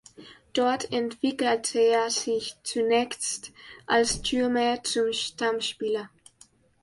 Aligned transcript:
Dort 0.53 0.91
entwickelte 0.91 1.77
er 1.79 2.09
sich 2.09 2.55
zunächst 2.63 3.51
als 3.85 4.15
Stürmer 4.15 4.81
zum 4.83 5.13
Stammspieler. 5.13 6.09